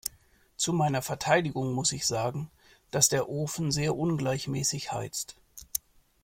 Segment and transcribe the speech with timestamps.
[0.57, 2.49] Zu meiner Verteidigung muss ich sagen,
[2.89, 5.35] dass der Ofen sehr ungleichmäßig heizt.